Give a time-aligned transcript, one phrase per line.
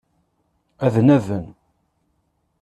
[0.85, 1.45] Ad naḍen.